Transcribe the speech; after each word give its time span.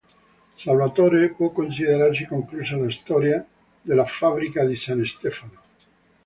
Salvatore, 0.57 1.29
può 1.29 1.51
considerarsi 1.51 2.25
conclusa 2.25 2.75
la 2.75 2.89
storia 2.89 3.45
della 3.79 4.03
“Fabbrica 4.05 4.65
di 4.65 4.75
S. 4.75 4.99
Stefano”. 5.03 5.61